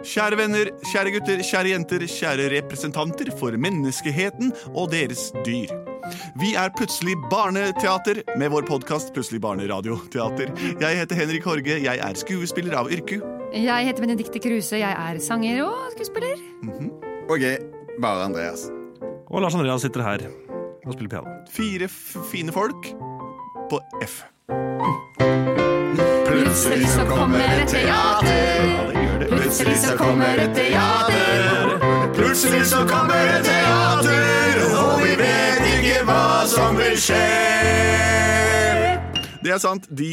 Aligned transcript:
Kjære 0.00 0.36
venner, 0.38 0.70
kjære 0.88 1.10
gutter, 1.12 1.40
kjære 1.44 1.72
jenter, 1.74 2.02
kjære 2.08 2.46
representanter 2.54 3.28
for 3.36 3.52
menneskeheten 3.60 4.52
og 4.72 4.88
deres 4.94 5.26
dyr. 5.44 5.72
Vi 6.40 6.54
er 6.56 6.72
Plutselig 6.76 7.18
barneteater 7.30 8.22
med 8.40 8.48
vår 8.54 8.64
podkast 8.70 9.12
Plutselig 9.14 9.42
barneradioteater. 9.44 10.54
Jeg 10.80 11.00
heter 11.02 11.20
Henrik 11.20 11.44
Horge, 11.44 11.76
jeg 11.84 12.00
er 12.00 12.16
skuespiller 12.16 12.78
av 12.80 12.88
yrke. 12.88 13.20
Jeg 13.52 13.86
heter 13.90 14.06
Benedicte 14.06 14.40
Kruse. 14.40 14.80
Jeg 14.80 14.96
er 14.96 15.20
sanger 15.20 15.64
og 15.66 15.92
skuespiller. 15.92 16.36
Mm 16.62 16.70
-hmm. 16.70 16.90
Ok, 17.28 17.44
bare 18.00 18.24
Andreas. 18.24 18.70
Og 19.30 19.42
Lars 19.42 19.54
Andreas 19.54 19.82
sitter 19.82 20.02
her 20.02 20.18
og 20.86 20.92
spiller 20.92 21.10
piano. 21.10 21.26
Fire 21.50 21.88
f 21.88 22.16
fine 22.32 22.52
folk 22.52 22.94
på 23.70 23.80
F. 24.06 24.24
Plutselig 26.26 26.88
så 26.88 27.04
kommer 27.04 27.62
et 27.62 27.68
teater. 27.68 28.99
Plutselig 29.50 29.78
så 29.82 29.96
kommer 29.98 30.38
et 30.38 30.52
teater. 30.54 31.72
Plutselig 32.14 32.60
så 32.70 32.84
kommer 32.86 33.30
et 33.32 33.42
teater, 33.42 34.60
og 34.78 35.00
vi 35.02 35.16
vet 35.18 35.64
ikke 35.72 36.04
hva 36.06 36.26
som 36.46 36.78
vil 36.78 36.94
skje. 36.94 37.18
Det 39.42 39.50
er 39.50 39.58
sant, 39.58 39.88
de 39.90 40.12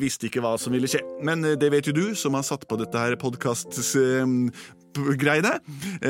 visste 0.00 0.30
ikke 0.30 0.40
hva 0.40 0.54
som 0.56 0.72
ville 0.72 0.88
skje. 0.88 1.02
Men 1.20 1.44
eh, 1.44 1.58
det 1.60 1.68
vet 1.76 1.92
jo 1.92 1.96
du, 1.98 2.02
som 2.16 2.40
har 2.40 2.48
satt 2.48 2.64
på 2.64 2.80
dette 2.80 3.04
her 3.04 3.18
podkasts 3.20 3.92
greiene. 4.96 5.52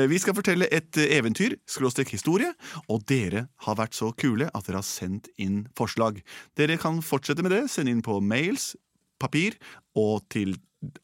Vi 0.07 0.23
skal 0.23 0.39
fortelle 0.39 0.71
et 0.71 0.95
eh, 0.95 1.11
eventyr, 1.19 1.59
skråstrek 1.67 2.15
historie, 2.15 2.55
og 2.87 3.03
dere 3.11 3.49
har 3.67 3.81
vært 3.83 3.99
så 3.99 4.15
kule 4.15 4.47
at 4.47 4.71
dere 4.71 4.79
har 4.79 4.87
sendt 4.87 5.27
inn 5.35 5.65
forslag. 5.75 6.23
Dere 6.55 6.79
kan 6.79 7.03
fortsette 7.03 7.43
med 7.43 7.51
det. 7.51 7.65
Send 7.75 7.91
inn 7.91 7.99
på 7.99 8.21
mails, 8.23 8.77
papir 9.19 9.59
og 9.91 10.21
til 10.31 10.55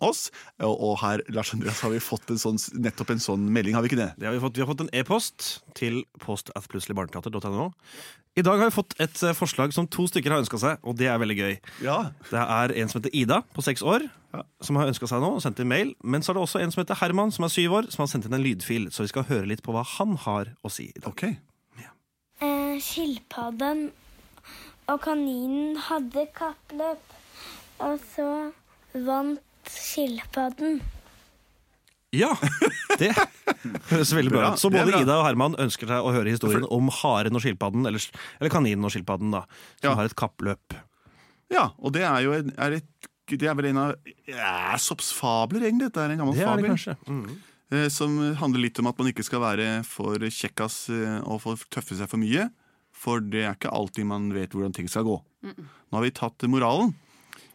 oss. 0.04 0.27
Og 0.63 0.98
her 1.02 1.23
Lars 1.34 1.54
Andreas, 1.55 1.81
har 1.85 1.94
vi 1.94 2.04
fått 2.04 2.30
en 2.34 2.41
sånn, 2.41 2.59
nettopp 2.77 3.13
en 3.13 3.23
sånn 3.23 3.48
melding, 3.54 3.77
har 3.77 3.85
vi 3.85 3.91
ikke 3.91 4.02
det? 4.02 4.12
Det 4.18 4.30
har 4.30 4.35
vi, 4.35 4.44
fått. 4.44 4.58
vi 4.58 4.66
har 4.66 4.72
fått 4.72 4.85
en 4.85 4.94
e-post 4.95 5.49
til 5.77 6.04
post 6.24 6.52
at 6.57 6.70
plutseligbarneteater.no. 6.71 7.71
I 8.37 8.43
dag 8.46 8.62
har 8.62 8.70
vi 8.70 8.76
fått 8.76 8.93
et 9.02 9.18
eh, 9.26 9.34
forslag 9.34 9.71
som 9.74 9.87
to 9.90 10.05
stykker 10.10 10.34
har 10.34 10.43
ønska 10.43 10.60
seg, 10.62 10.82
og 10.85 10.98
det 10.99 11.07
er 11.10 11.18
veldig 11.21 11.37
gøy. 11.40 11.55
Ja. 11.85 11.98
Det 12.29 12.43
er 12.43 12.74
en 12.77 12.91
som 12.91 12.99
heter 12.99 13.15
Ida, 13.18 13.41
på 13.55 13.65
seks 13.65 13.82
år, 13.82 14.05
som 14.62 14.77
har 14.77 14.91
ønska 14.91 15.10
seg 15.10 15.24
noe 15.24 15.40
og 15.40 15.41
sendt 15.41 15.63
inn 15.63 15.71
mail. 15.71 15.96
Men 16.05 16.21
så 16.21 16.32
er 16.32 16.37
det 16.37 16.43
også 16.46 16.62
en 16.62 16.74
som 16.74 16.84
heter 16.84 16.99
Herman, 17.02 17.34
som 17.34 17.48
er 17.48 17.54
syv 17.54 17.80
år, 17.80 17.90
som 17.93 18.05
har 18.05 18.12
sendt 18.12 18.30
inn 18.30 18.37
en 18.37 18.46
lydfil. 18.46 18.91
Så 18.93 19.07
vi 19.07 19.13
skal 19.13 19.26
høre 19.32 19.49
litt 19.49 19.65
på 19.65 19.74
hva 19.74 19.82
han 19.98 20.13
har 20.27 20.54
å 20.62 20.74
si. 20.74 20.91
i 20.93 21.02
dag. 21.02 21.09
Ok. 21.09 21.26
Eh, 22.37 22.77
skilpadden 22.84 23.87
og 24.87 25.02
kaninen 25.02 25.80
hadde 25.87 26.27
kappløp, 26.37 27.15
og 27.82 27.98
så 28.13 28.30
vant 28.93 29.41
skilpadden. 29.71 30.79
Ja, 32.15 32.29
det 33.01 33.10
høres 33.90 34.13
veldig 34.15 34.32
bra 34.32 34.54
ut. 34.54 34.62
Så 34.62 34.70
både. 34.71 35.01
Ida 35.04 35.18
og 35.20 35.26
Herman 35.27 35.57
ønsker 35.59 35.90
seg 35.91 36.05
å 36.07 36.13
høre 36.15 36.32
historien 36.32 36.63
om 36.71 36.87
haren 37.01 37.35
og 37.35 37.43
skilpadden, 37.43 37.84
eller, 37.90 38.04
eller 38.40 38.54
kaninen 38.54 38.87
og 38.87 38.93
skilpadden, 38.96 39.34
da, 39.35 39.41
som 39.82 39.90
Ja. 39.91 39.96
har 39.99 40.07
et 40.07 40.15
kappløp. 40.18 40.77
Ja, 41.51 41.70
og 41.79 41.93
det 41.96 42.04
er 42.07 42.24
jo 42.26 42.32
en, 42.35 42.54
er 42.57 42.77
et, 42.79 43.09
det 43.27 43.43
er 43.48 43.55
vel 43.59 43.70
en 43.74 43.77
av 43.82 43.93
ja, 44.27 44.77
fabler, 44.79 45.68
egentlig. 45.68 45.90
Dette 45.91 46.05
er 46.05 46.13
en 46.15 46.24
gammel 46.24 46.35
Det 46.40 46.43
er 46.43 46.48
det 46.48 46.54
fabel. 46.55 46.70
kanskje. 46.71 46.96
Mm. 47.07 47.37
eh, 47.76 47.87
Som 47.91 48.15
handler 48.40 48.63
litt 48.65 48.79
om 48.79 48.87
at 48.87 48.98
man 49.04 49.12
ikke 49.12 49.24
skal 49.27 49.43
være 49.43 49.68
for 49.87 50.15
kjekkas 50.20 50.77
eh, 50.96 51.18
og 51.27 51.41
for 51.43 51.59
tøffe 51.71 51.96
seg 51.99 52.07
for 52.12 52.20
mye. 52.24 52.48
For 52.98 53.20
det 53.21 53.43
er 53.46 53.54
ikke 53.59 53.70
alltid 53.76 54.07
man 54.09 54.31
vet 54.34 54.55
hvordan 54.55 54.74
ting 54.74 54.87
skal 54.90 55.04
gå. 55.05 55.20
Nå 55.43 55.93
har 55.99 56.04
vi 56.07 56.15
tatt 56.15 56.48
moralen. 56.49 56.96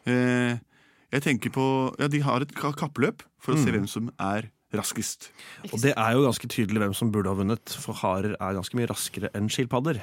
Eh, 0.06 0.60
Jeg 1.12 1.24
tenker 1.26 1.52
på 1.52 1.64
Ja, 2.00 2.08
de 2.08 2.22
har 2.24 2.44
et 2.44 2.52
kappløp 2.56 3.22
for 3.42 3.54
å 3.54 3.60
se 3.60 3.72
hvem 3.74 3.88
som 3.90 4.08
er 4.16 4.48
raskest. 4.72 5.28
Og 5.68 5.80
det 5.82 5.92
er 5.92 6.14
jo 6.16 6.22
ganske 6.24 6.48
tydelig 6.48 6.80
hvem 6.80 6.94
som 6.96 7.10
burde 7.12 7.28
ha 7.28 7.36
vunnet, 7.36 7.74
for 7.82 7.98
harer 8.00 8.32
er 8.38 8.56
ganske 8.56 8.78
mye 8.78 8.88
raskere 8.88 9.28
enn 9.36 9.50
skilpadder. 9.52 10.00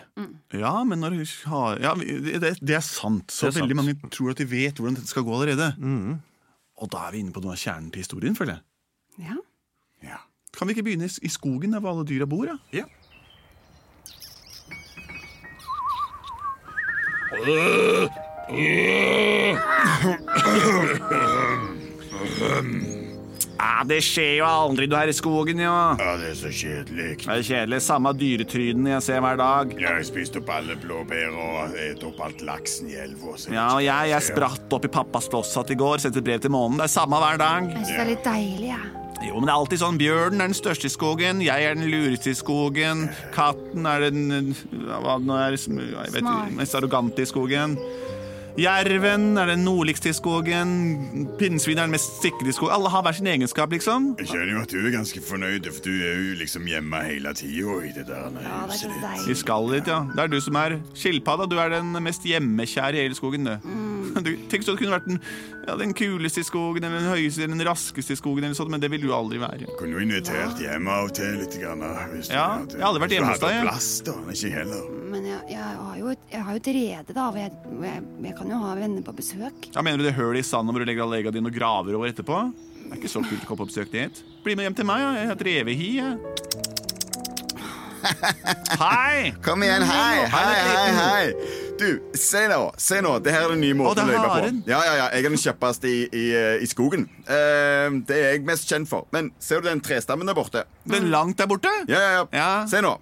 Ja, 0.54 0.76
men 0.86 1.02
når 1.02 1.18
har, 1.50 1.82
ja, 1.82 1.96
det, 1.98 2.54
det 2.62 2.78
er 2.78 2.86
sant. 2.86 3.34
Så 3.34 3.50
er 3.50 3.56
veldig 3.58 3.80
sant. 3.80 3.82
mange 3.82 4.14
tror 4.14 4.36
at 4.36 4.42
de 4.44 4.46
vet 4.52 4.78
hvordan 4.78 5.00
dette 5.00 5.10
skal 5.10 5.26
gå 5.26 5.34
allerede. 5.34 5.72
Og 6.80 6.92
da 6.94 7.08
er 7.08 7.18
vi 7.18 7.24
inne 7.26 7.34
på 7.36 7.42
noe 7.44 7.58
av 7.58 7.60
kjernen 7.60 7.90
til 7.92 8.06
historien, 8.06 8.38
føler 8.38 8.60
jeg. 8.60 9.26
Ja. 9.26 9.42
Ja. 10.06 10.22
Kan 10.56 10.70
vi 10.70 10.78
ikke 10.78 10.86
begynne 10.92 11.10
i 11.10 11.34
skogen 11.34 11.74
der 11.74 11.82
hvor 11.84 11.96
alle 11.96 12.08
dyra 12.08 12.30
bor? 12.30 12.46
da? 12.46 12.60
Ja. 12.72 12.86
Ja, 23.60 23.84
Det 23.86 24.00
skjer 24.04 24.40
jo 24.40 24.46
aldri 24.48 24.88
du 24.90 24.96
her 24.98 25.10
i 25.12 25.16
skogen, 25.16 25.60
jo. 25.62 25.72
Ja, 26.00 26.14
det 26.20 26.32
er 26.32 26.38
så 26.40 26.50
kjedelig. 26.54 27.10
Det 27.22 27.36
er 27.36 27.44
kjedelig. 27.46 27.80
Samme 27.86 28.14
dyretryden 28.18 28.88
jeg 28.90 29.06
ser 29.06 29.22
hver 29.24 29.38
dag. 29.40 29.74
Jeg 29.78 29.90
har 29.90 30.06
spist 30.08 30.40
opp 30.40 30.50
alle 30.56 30.78
blåbær 30.80 31.36
og 31.36 31.76
et 31.80 32.04
opp 32.08 32.22
alt 32.26 32.42
laksen 32.48 32.90
i 32.90 32.98
elva. 33.00 33.36
Ja, 33.52 33.68
og 33.76 33.84
jeg, 33.86 34.14
jeg 34.14 34.28
spratt 34.32 34.78
opp 34.80 34.88
i 34.88 34.94
pappas 34.94 35.30
flosshatt 35.32 35.76
i 35.76 35.78
går, 35.80 36.02
sendte 36.06 36.24
brev 36.26 36.42
til 36.44 36.54
månen. 36.56 36.80
Det 36.82 36.88
er 36.90 36.96
samme 36.96 37.20
hver 37.22 37.38
dag. 37.42 37.70
Jeg 37.70 37.84
synes 37.84 37.94
det 37.94 38.02
er 38.06 38.12
litt 38.14 38.26
deilig, 38.28 38.72
ja. 38.74 38.82
Jo, 39.20 39.36
men 39.36 39.50
det 39.50 39.52
er 39.52 39.58
alltid 39.60 39.82
sånn. 39.82 39.98
Bjørnen 40.00 40.40
er 40.40 40.48
den 40.48 40.56
største 40.56 40.88
i 40.88 40.94
skogen, 40.94 41.42
jeg 41.44 41.66
er 41.68 41.76
den 41.76 41.90
lureste 41.92 42.32
i 42.32 42.38
skogen. 42.40 43.10
Katten 43.36 43.90
er 43.90 44.06
den 44.08 44.54
hva 44.72 45.18
det 45.20 45.28
nå 45.28 45.36
er, 45.36 45.58
jeg 45.60 46.14
vet, 46.16 46.22
ikke, 46.24 46.56
mest 46.56 46.78
arrogante 46.80 47.26
i 47.26 47.28
skogen. 47.28 47.76
Jerven 48.60 49.38
er 49.40 49.48
den 49.54 49.62
nordligste 49.64 50.10
i 50.12 50.16
skogen. 50.18 50.72
Pinnsvin 51.40 51.78
er 51.80 51.86
den 51.88 51.94
mest 51.94 52.18
sikre 52.24 52.50
i 52.50 52.56
skogen. 52.56 52.74
Alle 52.76 52.90
har 52.92 53.04
hver 53.06 53.16
sin 53.16 53.30
egenskap, 53.32 53.72
liksom. 53.72 54.10
Jeg 54.20 54.28
skjønner 54.34 54.52
jo 54.58 54.64
at 54.66 54.74
du 54.74 54.80
er 54.82 54.92
ganske 54.98 55.22
fornøyd, 55.24 55.70
for 55.72 55.86
du 55.86 55.92
er 55.96 56.18
jo 56.20 56.34
liksom 56.42 56.68
hjemme 56.68 57.00
hele 57.08 57.32
tida 57.40 57.78
i 57.88 57.94
det 57.96 58.04
der 58.10 58.26
Ja, 58.44 58.66
det 58.68 58.74
huset 58.74 58.90
ditt. 58.90 58.98
I 59.00 59.06
deilig. 59.06 59.38
skallet 59.44 59.78
ditt, 59.80 59.92
ja. 59.94 60.00
Det 60.12 60.26
er 60.26 60.34
du 60.34 60.40
som 60.44 60.60
er 60.60 60.76
skilpadda. 60.92 61.48
Du 61.52 61.56
er 61.64 61.72
den 61.78 61.96
mest 62.04 62.28
hjemmekjære 62.28 63.00
i 63.00 63.06
hele 63.08 63.16
skogen, 63.16 63.48
du. 63.48 63.56
du 64.26 64.32
tenk 64.52 64.66
så 64.66 64.76
du 64.76 64.82
kunne 64.82 64.98
vært 64.98 65.08
den, 65.08 65.22
ja, 65.68 65.78
den 65.80 65.94
kuleste 65.96 66.44
i 66.44 66.48
skogen, 66.50 66.84
eller 66.84 67.00
den 67.06 67.12
høyeste, 67.14 67.46
eller 67.46 67.56
den 67.56 67.68
raskeste 67.70 68.18
i 68.18 68.20
skogen, 68.20 68.44
eller 68.44 68.58
sånt, 68.60 68.74
men 68.76 68.84
det 68.84 68.92
vil 68.92 69.06
du 69.08 69.14
aldri 69.16 69.40
være. 69.40 69.70
Kunne 69.80 69.96
jo 69.96 70.04
invitert 70.04 70.60
hjem 70.60 70.90
av 70.92 71.08
og 71.08 71.16
til 71.16 71.38
litt. 71.40 71.56
Grann, 71.60 71.82
hvis 72.12 72.28
du 72.28 72.36
Ja, 72.36 72.48
hadde- 72.60 72.76
jeg 72.76 72.84
har 72.84 72.92
aldri 72.92 73.06
vært 73.08 73.16
hjemme 73.16 73.32
hos 73.32 73.40
Hvis 73.40 73.40
du 73.40 73.48
deg, 73.48 73.56
hadde 73.56 73.70
plass, 73.72 73.92
da. 74.04 74.14
Ikke 74.36 74.52
heller. 74.60 74.84
Men 75.10 75.26
jeg, 75.26 75.40
jeg, 75.56 75.78
jo 76.10 76.18
et, 76.18 76.26
jeg 76.34 76.46
har 76.46 76.56
jo 76.56 76.62
et 76.62 76.72
rede, 76.80 77.14
da. 77.16 77.28
Og 77.30 77.40
jeg, 77.40 77.54
jeg, 77.86 78.08
jeg 78.26 78.36
kan 78.40 78.54
jo 78.54 78.62
ha 78.64 78.74
venner 78.80 79.06
på 79.06 79.16
besøk. 79.20 79.70
Ja, 79.76 79.86
Mener 79.86 80.02
du 80.02 80.08
det 80.08 80.18
hølet 80.18 80.44
i 80.44 80.48
sanden 80.48 80.74
hvor 80.74 80.84
du 80.84 80.90
legger 80.90 81.06
alle 81.06 81.22
eggene 81.22 81.40
dine 81.40 81.52
og 81.52 81.56
graver 81.56 81.98
over 82.00 82.12
etterpå? 82.12 82.42
Det 82.80 82.96
er 82.96 83.02
ikke 83.02 83.12
så 83.12 83.22
kult 83.22 83.44
å 83.44 83.50
komme 83.50 83.64
på 83.64 83.70
besøk 83.70 83.94
dit. 83.94 84.24
Bli 84.46 84.58
med 84.58 84.70
hjem 84.70 84.80
til 84.82 84.90
meg, 84.90 85.04
ja. 85.04 85.10
jeg 85.20 85.32
heter 85.34 85.52
et 85.54 85.60
revehi. 85.60 85.90
jeg. 86.00 86.14
Hei! 88.80 89.34
Kom 89.44 89.64
igjen, 89.66 89.84
hei, 89.84 90.24
hei, 90.32 90.54
Hei, 90.64 90.92
hei, 90.96 91.58
Du, 91.80 92.00
se 92.18 92.46
nå, 92.52 92.62
se 92.80 93.02
nå. 93.04 93.12
Det 93.24 93.34
her 93.36 93.46
er 93.48 93.54
den 93.54 93.62
nye 93.64 93.76
måten 93.78 94.04
å 94.04 94.08
løpe 94.08 94.32
på. 94.32 94.40
Ja, 94.72 94.80
ja, 94.88 94.96
ja, 95.02 95.10
Jeg 95.14 95.28
er 95.28 95.36
den 95.36 95.44
kjappeste 95.44 95.92
i, 95.92 96.00
i, 96.08 96.26
eh, 96.36 96.64
i 96.64 96.68
skogen. 96.68 97.06
Uh, 97.28 98.00
det 98.08 98.18
er 98.18 98.34
jeg 98.34 98.48
mest 98.48 98.72
kjent 98.72 98.90
for. 98.90 99.08
Men 99.16 99.32
ser 99.44 99.62
du 99.62 99.70
den 99.70 99.84
trestammen 99.84 100.28
der 100.28 100.38
borte? 100.38 100.66
Den 100.90 101.12
langt 101.14 101.40
der 101.40 101.52
borte? 101.52 101.72
Ja, 101.92 102.00
ja, 102.00 102.12
ja. 102.18 102.26
Ja. 102.36 102.50
Se 102.72 102.84
nå. 102.84 102.98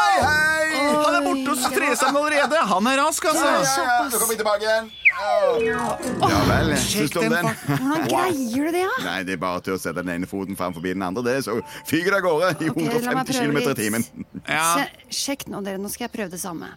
Hei, 0.00 0.16
hei! 0.24 0.78
Han 1.04 1.16
er 1.18 1.24
borte 1.26 1.52
hos 1.52 1.66
Tresand 1.74 2.16
allerede! 2.16 2.56
Han 2.72 2.86
er 2.88 2.98
rask, 3.04 3.24
Ja, 3.28 3.34
ja, 3.36 3.52
altså. 3.58 3.84
ja. 3.84 3.98
Nå 4.08 4.20
kommer 4.22 4.38
tilbake 4.40 4.64
igjen. 4.66 4.90
Ja 5.20 6.38
vel. 6.48 6.70
Syns 6.80 7.10
du 7.12 7.18
om 7.20 7.28
den? 7.34 7.48
Hvordan 7.66 8.06
greier 8.08 8.70
du 8.70 8.72
det, 8.72 8.84
da? 8.88 8.98
Nei, 9.04 9.18
det 9.28 9.34
er 9.36 9.40
bare 9.42 9.60
til 9.66 9.74
å 9.76 9.80
sette 9.80 10.00
den 10.00 10.12
ene 10.14 10.28
foten 10.30 10.56
fram 10.56 10.72
forbi 10.76 10.94
den 10.96 11.04
andre. 11.04 11.24
Det, 11.26 11.34
så 11.44 11.58
fyker 11.88 12.14
det 12.14 12.20
av 12.20 12.24
gårde 12.28 12.52
i 12.64 12.70
Ok, 12.72 12.80
la 12.80 13.16
meg 13.18 13.28
150 13.28 13.34
prøve 13.34 13.50
km 13.50 13.58
i 13.60 13.76
timen. 13.82 14.06
Ja. 14.46 14.86
Sjekk 15.12 15.44
nå, 15.52 15.60
dere. 15.66 15.82
Nå 15.82 15.92
skal 15.92 16.08
jeg 16.08 16.14
prøve 16.16 16.32
det 16.32 16.40
samme. 16.40 16.72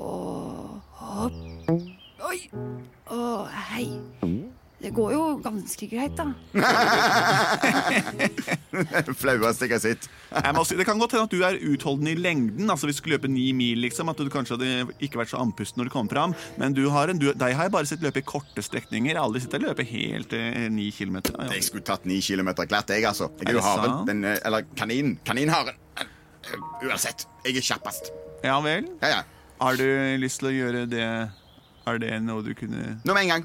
Og 0.00 0.80
hopp. 1.04 1.38
Oi. 2.30 2.40
Å, 3.10 3.22
hei. 3.70 3.86
Det 4.80 4.90
går 4.96 5.10
jo 5.12 5.24
ganske 5.44 5.86
greit, 5.90 6.14
da. 6.16 6.24
Flaueste 9.20 9.66
jeg 9.66 9.74
har 9.74 9.82
sett. 9.82 10.06
Det 10.78 10.86
kan 10.88 11.00
godt 11.00 11.12
hende 11.16 11.26
at 11.26 11.34
du 11.34 11.42
er 11.44 11.58
utholdende 11.72 12.12
i 12.14 12.20
lengden. 12.20 12.70
Altså 12.72 12.86
Hvis 12.88 12.96
du 12.96 13.00
skulle 13.02 13.16
løpe 13.18 13.28
ni 13.28 13.50
mil, 13.56 13.78
liksom, 13.84 14.08
at 14.12 14.20
du 14.20 14.30
kanskje 14.32 14.56
hadde 14.56 14.70
ikke 15.04 15.20
vært 15.20 15.32
så 15.34 15.40
andpusten 15.42 15.80
når 15.82 15.90
du 15.90 15.94
kom 15.94 16.08
fram. 16.08 16.32
Men 16.60 16.76
du 16.76 16.82
har 16.94 17.12
en, 17.12 17.20
du, 17.20 17.28
deg 17.32 17.56
har 17.58 17.68
jeg 17.68 17.74
bare 17.76 17.90
sett 17.90 18.04
løpe 18.04 18.22
i 18.22 18.26
korte 18.26 18.64
strekninger. 18.64 19.12
Jeg 19.12 19.18
har 19.20 19.26
aldri 19.28 19.42
sett 19.44 19.56
deg 19.58 19.66
løpe 19.68 19.84
helt 19.90 20.32
eh, 20.38 20.64
ni 20.72 20.88
kilometer. 20.96 21.36
Ja, 21.36 21.50
Jeg 21.58 21.66
skulle 21.68 21.84
tatt 21.86 22.08
ni 22.08 22.16
kilometer 22.24 22.68
glatt, 22.70 22.88
jeg, 22.94 23.04
altså. 23.10 23.28
Jeg 23.44 23.52
Er 23.52 23.60
jo. 23.60 23.94
Den, 24.08 24.24
eh, 24.24 24.40
eller 24.48 24.64
kaninen. 24.80 25.18
Kaninharen. 25.28 25.76
Eh, 26.00 26.08
Uansett. 26.88 27.28
Jeg 27.44 27.60
er 27.60 27.64
kjappest. 27.68 28.04
ja 28.44 28.56
vel? 28.64 28.88
Ja, 29.04 29.18
ja. 29.18 29.22
Har 29.60 29.76
du 29.76 29.84
lyst 30.16 30.40
til 30.40 30.48
å 30.48 30.52
gjøre 30.56 30.86
det 30.88 31.04
Er 31.04 31.98
det 32.00 32.14
noe 32.24 32.40
du 32.40 32.54
kunne 32.56 32.94
Nå 33.04 33.12
med 33.12 33.26
en 33.26 33.32
gang. 33.34 33.42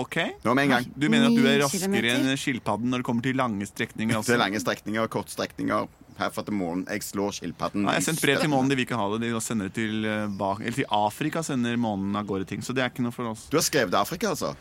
OK? 0.00 0.16
Nå 0.44 0.54
med 0.54 0.64
en 0.68 0.70
gang. 0.76 0.86
Du 0.96 1.08
mener 1.08 1.26
at 1.30 1.36
du 1.36 1.46
er 1.48 1.60
raskere 1.64 2.12
enn 2.14 2.30
skilpadden 2.38 2.90
når 2.92 3.02
det 3.02 3.06
kommer 3.08 3.22
til 3.26 3.36
lange 3.38 3.66
strekninger? 3.68 4.14
Til 4.22 4.34
Altså. 4.34 4.38
lange 4.40 4.60
strekninger, 4.62 5.08
kortstrekninger. 5.12 5.88
Herfra 6.18 6.42
til 6.42 6.54
månen. 6.58 6.84
Jeg 6.90 7.02
slår 7.06 7.30
skilpadden. 7.36 7.84
Ja, 7.86 7.92
jeg 7.94 8.02
har 8.02 8.06
sendt 8.08 8.22
brev 8.24 8.40
til 8.42 8.50
månen, 8.50 8.68
de 8.72 8.74
vil 8.78 8.86
ikke 8.88 8.98
ha 8.98 9.06
det. 9.18 9.20
De 9.30 9.40
sender 9.40 9.68
det 9.70 9.74
til, 9.78 10.04
eh, 10.04 10.26
bak, 10.40 10.60
eller 10.60 10.74
til 10.80 10.88
Afrika 10.90 11.42
sender 11.46 11.76
månen 11.78 12.16
av 12.18 12.26
gårde 12.26 12.46
ting. 12.50 12.60
Så 12.60 12.74
det 12.74 12.82
er 12.82 12.90
ikke 12.90 13.04
noe 13.06 13.14
for 13.14 13.30
oss. 13.30 13.46
Du 13.52 13.56
har 13.56 13.62
skrevet 13.62 13.94
Afrika, 13.94 14.30
altså? 14.34 14.54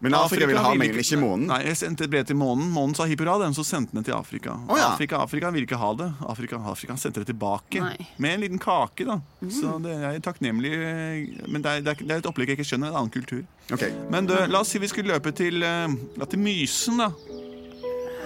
Men 0.00 0.14
Afrika 0.14 0.46
vil 0.46 0.56
ha 0.58 0.70
ville 0.70 0.78
meg, 0.78 0.92
men 0.94 1.02
ikke 1.02 1.18
månen. 1.18 1.46
Nei, 1.50 1.58
jeg 1.66 1.78
sendte 1.80 2.04
et 2.06 2.12
brev 2.12 2.24
til 2.28 2.36
månen. 2.38 2.68
Månen 2.74 2.94
sa 2.94 3.06
hipp 3.10 3.22
hurra, 3.24 3.38
den, 3.42 3.54
så 3.56 3.64
sendte 3.66 3.96
den 3.96 4.04
til 4.06 4.14
Afrika. 4.14 4.54
Oh, 4.68 4.76
ja. 4.78 4.92
Afrika, 4.92 5.18
Afrika 5.24 5.50
ville 5.54 5.66
ikke 5.66 5.80
ha 5.80 5.90
det. 5.98 6.06
Afrika, 6.28 6.60
Afrika 6.70 6.94
sendte 7.00 7.24
det 7.24 7.30
tilbake. 7.32 7.82
Nei. 7.82 8.06
Med 8.22 8.34
en 8.36 8.44
liten 8.44 8.62
kake, 8.62 9.06
da. 9.08 9.18
Mm. 9.42 9.50
Så 9.56 9.74
det 9.82 9.96
er 10.10 10.20
takknemlig. 10.22 10.72
eh, 10.74 11.48
Men 11.48 11.62
det 11.66 11.72
er, 11.72 11.82
det 11.88 11.96
er, 12.10 12.18
et 12.22 12.30
opplegg 12.30 12.52
jeg 12.54 12.60
ikke 12.60 12.68
skjønner. 12.70 12.92
En 12.94 13.00
annen 13.02 13.14
kultur. 13.14 13.42
Okay. 13.72 13.90
Men 14.10 14.26
du, 14.30 14.36
la 14.48 14.60
oss 14.62 14.70
si 14.74 14.78
vi 14.82 14.88
skulle 14.90 15.10
løpe 15.16 15.34
til, 15.34 15.62
eh, 15.66 15.98
ja, 16.18 16.24
til 16.30 16.38
Mysen, 16.46 17.02
da. 17.02 17.10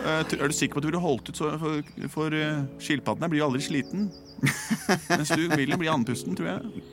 Eh, 0.03 0.21
Er 0.37 0.49
du 0.51 0.55
sikker 0.55 0.75
på 0.77 0.83
at 0.83 0.85
du 0.85 0.91
ville 0.91 1.01
holdt 1.03 1.29
ut 1.31 1.37
så 1.39 1.53
For, 1.63 1.81
for 2.11 2.35
eh, 2.35 2.65
skilpadden 2.83 3.23
her 3.23 3.31
blir 3.33 3.43
jo 3.45 3.49
aldri 3.49 3.63
sliten. 3.65 4.11
Mens 5.09 5.31
du 5.31 5.45
vil 5.47 5.77
bli 5.79 5.89
andpusten, 5.91 6.37
tror 6.39 6.49
jeg. 6.49 6.85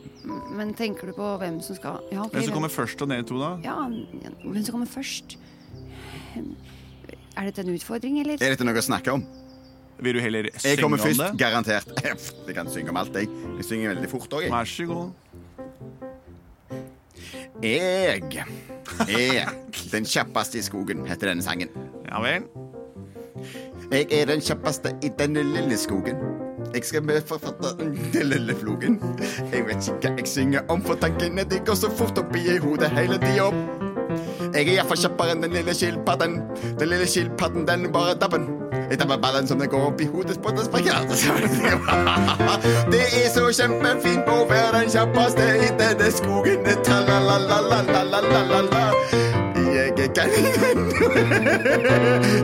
Men 0.54 0.74
tenker 0.78 1.10
du 1.10 1.16
på 1.18 1.28
hvem 1.42 1.60
som 1.66 1.78
skal 1.78 2.04
ja, 2.12 2.22
okay, 2.22 2.38
Hvem 2.38 2.50
som 2.50 2.58
kommer 2.60 2.72
først 2.74 3.02
av 3.02 3.10
dere 3.10 3.26
to, 3.26 3.40
da? 3.42 3.52
Ja, 3.66 3.78
hvem 4.44 4.64
som 4.64 4.76
kommer 4.76 4.90
først? 4.90 5.38
Er 7.40 7.48
dette 7.48 7.64
en 7.64 7.72
utfordring, 7.74 8.20
eller? 8.22 8.38
Er 8.44 8.54
dette 8.54 8.68
noe 8.68 8.78
å 8.78 8.86
snakke 8.86 9.16
om? 9.16 9.24
Vil 10.00 10.16
du 10.16 10.22
heller 10.24 10.48
synge 10.54 10.60
om 10.60 10.62
det? 10.62 10.70
Jeg 10.70 10.84
kommer 10.84 11.02
først, 11.02 11.40
garantert. 11.40 11.90
Jeg 12.48 12.56
kan 12.56 12.70
synge 12.72 12.94
om 12.94 13.00
alt, 13.02 13.16
jeg. 13.16 13.32
Jeg 13.58 13.66
synger 13.68 13.94
veldig 13.94 14.10
fort 14.12 14.34
òg, 14.38 14.46
jeg. 14.46 14.52
Vær 14.54 14.70
så 14.70 14.86
god. 14.90 15.10
Jeg 17.64 18.24
er 19.10 19.52
den 19.92 20.08
kjappeste 20.08 20.62
i 20.62 20.64
skogen, 20.64 21.04
heter 21.08 21.34
denne 21.34 21.44
sangen. 21.44 21.74
Ja 22.08 22.22
vel. 22.24 22.48
Jeg 23.92 24.08
er 24.16 24.30
den 24.30 24.44
kjappeste 24.44 24.96
i 25.04 25.12
denne 25.20 25.44
lille 25.44 25.78
skogen. 25.80 26.39
Jeg 26.74 26.84
skal 26.84 27.04
med 27.04 27.22
forfatteren, 27.26 28.00
til 28.14 28.26
Lille 28.26 28.56
Flogen. 28.56 29.02
Jeg 29.54 29.66
vet 29.66 29.88
ikke 29.88 30.10
hva 30.10 30.18
jeg 30.18 30.28
synger 30.28 30.60
om, 30.70 30.84
for 30.86 30.96
tankene 31.02 31.44
de 31.50 31.60
går 31.66 31.74
så 31.76 31.90
fort 31.98 32.18
oppi 32.22 32.40
i 32.56 32.58
hodet 32.62 32.90
hele 32.94 33.18
tida. 33.24 33.50
Jeg 34.54 34.68
er 34.68 34.72
iallfall 34.74 34.98
kjappere 35.02 35.32
enn 35.36 35.44
den 35.46 35.54
lille 35.54 35.74
skilpadden. 35.78 36.34
Den 36.80 36.88
lille 36.90 37.08
skilpadden, 37.10 37.68
den 37.68 37.92
bare 37.94 38.14
dabben. 38.22 38.44
Jeg 38.90 39.00
dabber 39.00 39.18
ballen 39.22 39.48
som 39.48 39.60
den 39.62 39.70
går 39.70 39.82
opp 39.92 40.02
i 40.02 40.06
hodet 40.10 40.42
på 40.42 40.50
den 40.50 40.66
sparkerte 40.66 41.16
Det 42.94 43.06
er 43.22 43.30
så 43.34 43.50
kjempefint 43.54 44.28
å 44.30 44.46
være 44.50 44.72
den 44.80 44.90
kjappeste 44.94 45.46
i 45.66 45.68
denne 45.82 46.12
skogen. 46.14 46.60
Tra-la-la-la-la-la-la-la. 46.86 48.89
Jeg. 50.20 50.30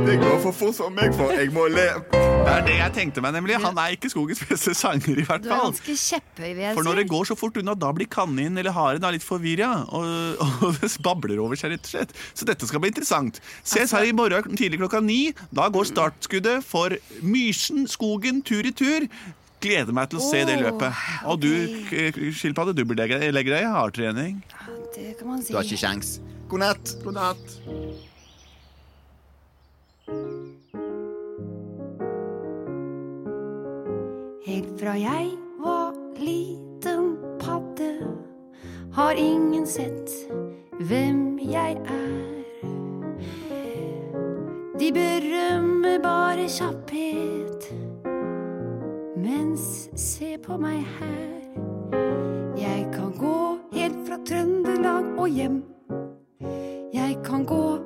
Det 0.06 0.16
går 0.22 0.38
for 0.44 0.54
fort 0.56 0.76
for 0.78 0.92
meg, 0.94 1.14
for 1.18 1.32
jeg 1.36 1.50
må 1.54 1.66
le. 1.72 1.86
Det 2.14 2.52
er 2.54 2.62
det 2.68 2.76
jeg 2.78 2.94
tenkte 2.96 3.22
meg, 3.26 3.34
nemlig. 3.36 3.56
Han 3.64 3.78
er 3.82 3.96
ikke 3.96 4.10
skogens 4.12 4.42
beste 4.48 4.74
sanger, 4.78 5.18
i 5.22 5.26
hvert 5.26 5.44
Du 5.44 5.50
er 5.50 5.58
fall. 5.58 5.72
ganske 5.74 5.96
kjepphøy, 5.98 6.50
vil 6.56 6.62
jeg 6.64 6.76
For 6.78 6.86
når 6.88 7.00
det 7.02 7.06
går 7.12 7.24
så 7.32 7.36
fort 7.40 7.58
unna, 7.62 7.74
da 7.82 7.90
blir 7.98 8.10
kaninen 8.12 8.60
eller 8.62 8.76
haren 8.76 9.02
da 9.04 9.10
litt 9.16 9.26
forvirra. 9.26 9.72
Og, 9.90 10.06
og 10.46 10.78
det 10.82 10.92
babler 11.08 11.42
over 11.44 11.56
seg, 11.60 11.74
rett 11.76 11.88
og 11.90 11.94
slett. 11.96 12.14
Så 12.38 12.48
dette 12.50 12.70
skal 12.70 12.84
bli 12.84 12.92
interessant. 12.94 13.42
Ses 13.66 13.96
her 13.96 14.06
i 14.08 14.14
morgen 14.16 14.56
tidlig 14.60 14.80
klokka 14.84 15.02
ni. 15.04 15.22
Da 15.56 15.68
går 15.74 15.90
startskuddet 15.92 16.64
for 16.68 16.96
Mysen 17.26 17.88
skogen 17.92 18.44
tur 18.46 18.64
i 18.70 18.74
tur. 18.76 19.08
Gleder 19.66 19.94
meg 19.98 20.12
til 20.12 20.22
å 20.22 20.26
se 20.30 20.44
det 20.46 20.60
løpet. 20.62 21.04
Og 21.32 21.36
du, 21.42 21.50
k- 21.90 22.12
skilpadde, 22.38 22.76
du 22.78 22.84
legger 22.94 23.18
legge 23.24 23.34
legge 23.34 23.56
deg 23.56 23.66
i 23.66 23.74
hardtrening. 23.74 24.34
Det 24.96 25.16
kan 25.20 25.28
man 25.34 25.42
si. 25.42 25.50
Du 25.52 25.58
har 25.58 25.66
ikke 25.66 25.82
sjans. 25.82 26.18
God 26.50 26.60
natt. 26.60 26.98
God 27.04 27.14
natt. 27.14 27.62
Helt 34.46 34.80
fra 34.80 34.94
jeg 34.94 35.32
var 35.58 35.96
liten 36.22 37.16
padde, 37.42 37.90
har 38.94 39.18
ingen 39.18 39.66
sett 39.66 40.14
hvem 40.86 41.40
jeg 41.42 41.82
er. 41.82 42.32
De 44.80 44.92
berømmer 44.94 45.98
bare 46.04 46.46
kjapphet, 46.46 47.72
mens 49.18 49.88
se 49.98 50.36
på 50.46 50.62
meg 50.62 50.84
her. 51.00 51.40
Jeg 52.62 52.92
kan 52.94 53.16
gå 53.18 53.40
helt 53.74 54.04
fra 54.06 54.22
Trøndelag 54.30 55.16
og 55.18 55.32
hjem. 55.32 55.64
Kan 57.26 57.46
gå 57.46 57.80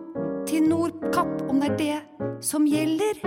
til 0.48 0.66
Nordkapp 0.68 1.46
om 1.48 1.62
det 1.62 1.70
er 1.72 1.78
det 1.80 2.44
som 2.44 2.66
gjelder. 2.68 3.22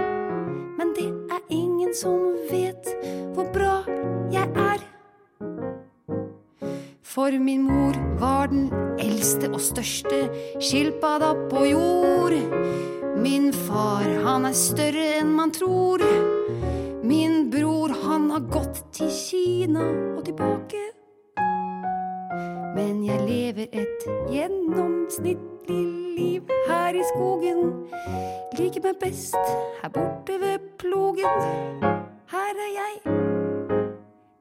Men 0.76 0.93
det 0.97 1.06
er 1.32 1.47
ingen 1.49 1.94
som 1.97 2.35
vet 2.50 2.91
hvor 3.32 3.49
bra 3.55 3.79
jeg 4.32 4.44
er. 4.53 4.85
For 7.00 7.32
min 7.41 7.64
mor 7.64 7.97
var 8.20 8.53
den 8.53 8.69
eldste 9.00 9.49
og 9.53 9.61
største 9.64 10.20
skilpadda 10.61 11.32
på 11.49 11.64
jord. 11.70 12.37
Min 13.17 13.49
far, 13.53 14.05
han 14.26 14.49
er 14.49 14.56
større 14.56 15.08
enn 15.23 15.32
man 15.37 15.53
tror. 15.56 16.05
Min 17.03 17.49
bror, 17.53 17.97
han 18.05 18.29
har 18.37 18.49
gått 18.53 18.85
til 18.97 19.12
Kina 19.12 19.88
og 20.17 20.25
tilbake. 20.29 20.81
Men 22.77 23.05
jeg 23.06 23.21
lever 23.29 23.67
et 23.73 24.06
gjennomsnittlig 24.31 25.87
liv 26.17 26.43
her 26.69 26.94
i 26.94 27.05
skogen. 27.15 27.73
Liker 28.59 28.85
meg 28.85 29.00
best 29.00 29.37
her 29.83 29.93
borte 29.93 30.41
ved 30.41 30.59
plogen. 30.79 31.43
Her 32.33 32.62
er 32.67 32.73
jeg, 32.79 32.94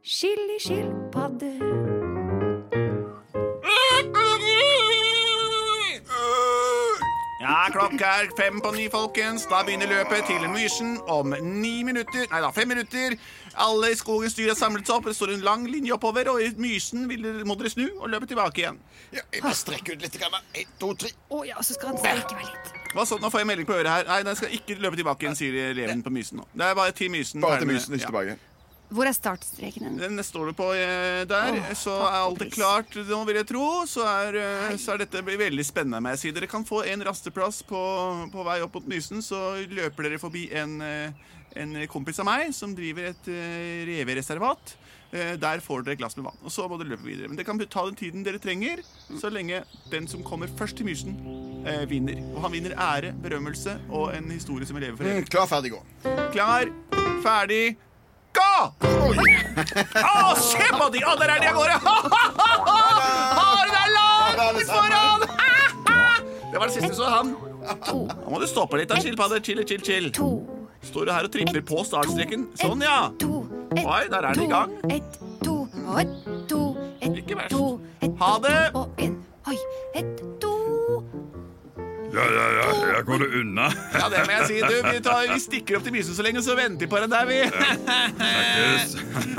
skillig 0.04 0.62
klokka 7.92 8.24
er 8.24 8.30
fem 8.38 8.62
på 8.62 8.72
ni, 8.76 8.88
folkens. 8.92 9.46
Da 9.50 9.62
begynner 9.66 9.90
løpet 9.90 10.28
til 10.28 10.44
Mysen 10.50 10.98
om 11.12 11.34
ni 11.44 11.84
minutter. 11.84 12.28
Nei 12.32 12.42
da, 12.44 12.52
fem 12.56 12.68
minutter. 12.72 13.16
Alle 13.60 13.92
i 13.92 13.98
skogens 14.00 14.36
dyr 14.38 14.52
har 14.54 14.60
samlet 14.60 14.88
seg 14.88 14.96
opp. 14.96 15.10
Det 15.10 15.16
står 15.16 15.34
en 15.36 15.44
lang 15.46 15.66
linje 15.68 15.94
oppover, 15.96 16.30
og 16.32 16.42
i 16.42 16.52
Mysen 16.62 17.08
vil 17.10 17.24
dere, 17.26 17.46
må 17.48 17.58
dere 17.60 17.72
snu 17.74 17.88
og 18.00 18.10
løpe 18.14 18.30
tilbake 18.30 18.64
igjen. 18.64 18.80
Ja, 19.12 19.26
jeg 19.34 19.44
må 19.44 19.52
strekke 19.58 19.96
ut 19.96 20.06
litt. 20.06 20.16
Grann. 20.22 20.38
En, 20.54 20.72
to, 20.80 20.94
tre. 20.96 21.12
Å 21.32 21.44
ja, 21.48 21.58
så 21.66 21.76
skal 21.76 21.92
han 21.92 22.00
strekke 22.00 22.38
meg 22.38 22.48
litt. 22.48 22.72
Hva 22.92 23.08
så, 23.08 23.18
Nå 23.24 23.32
får 23.32 23.44
jeg 23.44 23.52
melding 23.52 23.68
på 23.68 23.76
øret 23.76 23.92
her. 23.92 24.08
Nei, 24.08 24.22
den 24.28 24.40
skal 24.40 24.56
ikke 24.56 24.80
løpe 24.80 25.00
tilbake 25.00 25.28
igjen, 25.28 25.40
sier 25.40 25.60
eleven 25.72 26.06
på 26.06 26.14
Mysen 26.14 26.42
nå. 26.42 26.48
Det 26.54 26.68
er 26.70 26.80
bare 26.80 26.96
til 26.96 27.12
Mysen. 27.12 27.44
Bare 27.44 27.60
til 27.64 27.72
mysen, 27.72 28.00
ikke 28.00 28.24
ja. 28.32 28.40
Hvor 28.92 29.08
er 29.08 29.16
startstreken 29.16 29.86
hen? 29.88 30.00
Den 30.02 30.24
står 30.26 30.52
det 30.52 30.56
på 30.60 30.68
eh, 30.76 31.22
der, 31.30 31.60
så 31.80 31.94
takk 31.96 32.12
er 32.12 32.18
alt 32.20 32.42
det 32.44 32.50
klart 32.52 32.98
nå, 33.08 33.22
vil 33.30 33.40
jeg 33.40 33.48
tro. 33.54 33.66
Så 33.88 34.04
er, 34.04 34.40
eh, 34.42 34.76
så 34.82 34.96
er 34.96 35.06
dette 35.06 35.24
blir 35.26 35.40
veldig 35.40 35.66
spennende. 35.68 36.02
Må 36.04 36.12
jeg 36.16 36.24
si. 36.26 36.34
Dere 36.36 36.50
kan 36.52 36.68
få 36.68 36.84
en 36.92 37.06
rasteplass 37.08 37.62
på, 37.68 37.82
på 38.34 38.48
vei 38.48 38.60
opp 38.66 38.76
mot 38.80 38.90
Mysen, 38.92 39.24
så 39.24 39.62
løper 39.72 40.10
dere 40.10 40.20
forbi 40.22 40.50
en, 40.60 40.78
eh, 40.84 41.32
en 41.64 41.76
kompis 41.92 42.20
av 42.20 42.28
meg 42.28 42.52
som 42.56 42.76
driver 42.76 43.12
et 43.12 43.32
uh, 43.32 43.82
revereservat. 43.90 44.76
Eh, 45.12 45.36
Der 45.40 45.60
får 45.60 45.84
dere 45.84 45.98
et 45.98 46.00
glass 46.00 46.16
med 46.16 46.26
vann. 46.26 46.40
Og 46.44 46.52
så 46.54 46.68
må 46.72 46.78
dere 46.80 46.94
løpe 46.94 47.04
videre. 47.04 47.28
Men 47.28 47.40
dere 47.40 47.48
kan 47.48 47.60
ta 47.60 47.84
den 47.88 47.98
tiden 48.00 48.24
dere 48.24 48.40
trenger, 48.40 48.80
så 49.20 49.32
lenge 49.32 49.64
den 49.92 50.08
som 50.08 50.24
kommer 50.24 50.48
først 50.60 50.78
til 50.80 50.88
Mysen, 50.88 51.18
eh, 51.68 51.84
vinner. 51.90 52.16
Og 52.36 52.42
han 52.46 52.52
vinner 52.56 52.76
ære, 52.76 53.12
berømmelse 53.22 53.78
og 53.90 54.16
en 54.16 54.32
historie 54.32 54.66
som 54.66 54.76
vi 54.76 54.86
lever 54.86 54.98
for 54.98 55.04
evig. 55.04 55.26
Mm, 55.26 55.32
klar, 55.32 55.48
ferdig, 55.52 55.74
gå. 55.76 55.82
Klar, 56.32 56.72
ferdig, 57.24 57.76
gå! 58.62 58.68
Å, 60.02 60.36
se 60.40 60.68
på 60.72 60.90
de! 60.94 61.04
Å, 61.06 61.16
der 61.20 61.34
er 61.36 61.44
de 61.44 61.50
av 61.52 61.60
gårde! 61.60 61.78
Haren 63.42 63.78
er 63.82 63.94
langt 63.98 64.66
foran! 64.70 65.28
Det 66.52 66.60
var 66.60 66.68
det 66.68 66.74
siste 66.76 66.94
så 66.98 67.08
han. 67.10 67.36
Nå 67.92 68.32
må 68.32 68.42
du 68.42 68.48
stoppe 68.50 68.82
litt, 68.82 68.90
da, 68.92 69.00
skilpadde. 69.00 69.40
Chill, 69.46 69.64
chill, 69.68 69.84
chill. 69.86 70.10
To, 70.18 70.32
Står 70.82 71.08
du 71.08 71.14
her 71.14 71.28
og 71.28 71.34
tripper 71.34 71.62
på 71.66 71.84
startstreken? 71.86 72.48
Sånn, 72.60 72.82
ja. 72.84 73.12
to, 73.22 73.44
Oi, 73.78 74.02
der 74.12 74.26
er 74.26 74.36
den 74.36 74.48
i 74.48 74.52
gang. 74.52 74.74
To, 75.46 75.62
to, 76.50 76.62
Ikke 77.08 77.38
verst. 77.40 77.56
Ha 78.22 78.32
det. 78.44 78.58
Ja, 82.12 82.26
ja, 82.28 82.46
ja, 82.58 82.68
jeg 82.96 83.06
går 83.08 83.22
det 83.24 83.30
unna. 83.40 83.70
Ja, 83.96 84.10
det 84.12 84.24
må 84.28 84.34
jeg 84.36 84.48
si. 84.50 84.58
Du, 84.60 84.76
vi, 84.90 84.98
tar, 85.06 85.28
vi 85.32 85.40
stikker 85.40 85.78
opp 85.80 85.86
til 85.88 85.96
Mysen 85.96 86.18
så 86.18 86.26
lenge, 86.26 86.44
så 86.44 86.56
venter 86.60 86.86
vi 86.86 86.90
på 86.92 87.00
den 87.00 87.14
der, 87.14 87.26
vi. 87.30 87.40